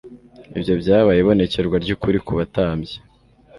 Ibyo 0.57 0.73
byabaye 0.81 1.19
ibonekerwa 1.19 1.75
ry'ukuri 1.83 2.17
ku 2.25 2.31
batambyi 2.37 2.95